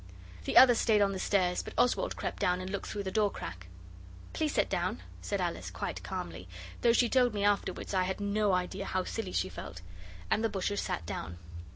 [0.45, 3.29] The others stayed on the stairs, but Oswald crept down and looked through the door
[3.29, 3.67] crack.
[4.33, 6.47] 'Please sit down,' said Alice quite calmly,
[6.81, 9.81] though she told me afterwards I had no idea how silly she felt.
[10.31, 11.37] And the butcher sat down.